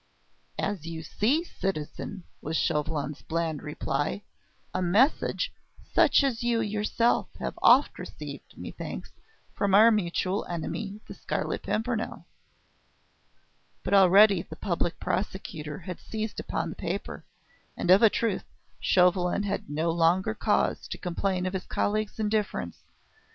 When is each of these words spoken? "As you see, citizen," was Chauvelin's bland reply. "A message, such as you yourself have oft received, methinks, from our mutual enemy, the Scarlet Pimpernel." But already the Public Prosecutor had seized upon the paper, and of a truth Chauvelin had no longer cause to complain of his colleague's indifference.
"As 0.57 0.87
you 0.87 1.03
see, 1.03 1.43
citizen," 1.43 2.23
was 2.41 2.57
Chauvelin's 2.57 3.21
bland 3.21 3.61
reply. 3.61 4.23
"A 4.73 4.81
message, 4.81 5.53
such 5.93 6.23
as 6.23 6.41
you 6.41 6.59
yourself 6.59 7.29
have 7.39 7.53
oft 7.61 7.99
received, 7.99 8.57
methinks, 8.57 9.11
from 9.53 9.75
our 9.75 9.91
mutual 9.91 10.43
enemy, 10.45 11.01
the 11.07 11.13
Scarlet 11.13 11.61
Pimpernel." 11.61 12.25
But 13.83 13.93
already 13.93 14.41
the 14.41 14.55
Public 14.55 14.99
Prosecutor 14.99 15.77
had 15.77 15.99
seized 15.99 16.39
upon 16.39 16.71
the 16.71 16.75
paper, 16.75 17.23
and 17.77 17.91
of 17.91 18.01
a 18.01 18.09
truth 18.09 18.45
Chauvelin 18.79 19.43
had 19.43 19.69
no 19.69 19.91
longer 19.91 20.33
cause 20.33 20.87
to 20.87 20.97
complain 20.97 21.45
of 21.45 21.53
his 21.53 21.67
colleague's 21.67 22.19
indifference. 22.19 22.85